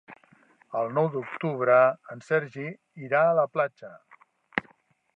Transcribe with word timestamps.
El 0.79 0.89
nou 0.99 1.09
d'octubre 1.17 1.75
en 2.15 2.25
Sergi 2.31 2.67
irà 3.09 3.23
a 3.29 3.39
la 3.41 3.49
platja. 3.59 3.95